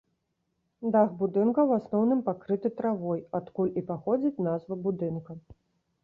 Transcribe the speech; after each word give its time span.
Дах 0.93 1.09
будынка 1.17 1.59
ў 1.65 1.71
асноўным 1.81 2.23
пакрыты 2.29 2.71
травой, 2.79 3.21
адкуль 3.41 3.69
і 3.81 3.83
паходзіць 3.91 4.43
назва 4.47 4.79
будынка. 4.89 5.37